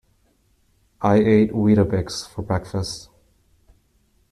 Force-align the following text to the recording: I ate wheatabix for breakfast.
I 1.03 1.17
ate 1.17 1.51
wheatabix 1.53 2.27
for 2.27 2.41
breakfast. 2.41 3.11